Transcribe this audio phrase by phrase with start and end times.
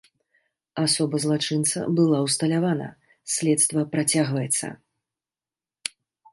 [0.83, 2.89] Асоба злачынца была ўсталявана,
[3.37, 4.67] следства працягваецца.